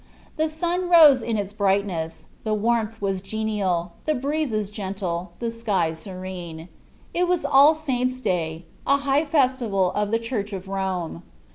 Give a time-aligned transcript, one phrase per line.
[0.35, 5.93] The sun rose in its brightness, the warmth was genial, the breezes gentle, the sky
[5.93, 6.69] serene.
[7.13, 11.21] It was All Saints' Day a high festival of the Church of Rome.